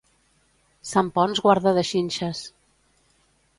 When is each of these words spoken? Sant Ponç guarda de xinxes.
Sant 0.91 1.11
Ponç 1.19 1.43
guarda 1.47 1.75
de 1.81 1.85
xinxes. 1.91 2.43